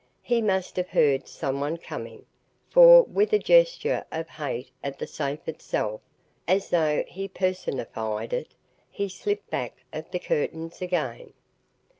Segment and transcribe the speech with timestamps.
[0.23, 2.25] He must have heard someone coming,
[2.71, 6.01] for, with a gesture of hate at the safe itself,
[6.47, 8.55] as though he personified it,
[8.89, 11.33] he slipped back of the curtains again.